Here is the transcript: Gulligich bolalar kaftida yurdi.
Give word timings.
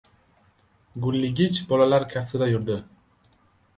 Gulligich 1.03 1.59
bolalar 1.73 2.07
kaftida 2.15 2.49
yurdi. 2.55 2.79